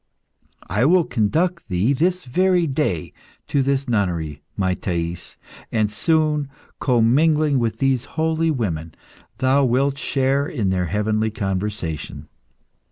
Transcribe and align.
I 0.67 0.83
will 0.85 1.03
conduct 1.03 1.67
thee 1.69 1.93
this 1.93 2.25
very 2.25 2.65
day 2.65 3.13
to 3.45 3.61
this 3.61 3.87
nunnery, 3.87 4.41
my 4.57 4.73
Thais, 4.73 5.37
and 5.71 5.91
soon, 5.91 6.49
commingling 6.79 7.59
with 7.59 7.77
these 7.77 8.05
holy 8.17 8.49
women, 8.49 8.95
thou 9.37 9.63
wilt 9.63 9.99
share 9.99 10.47
in 10.47 10.71
their 10.71 10.87
heavenly 10.87 11.29
conversation. 11.29 12.27